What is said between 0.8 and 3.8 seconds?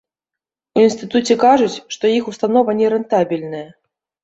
інстытуце кажуць, што іх установа нерэнтабельная.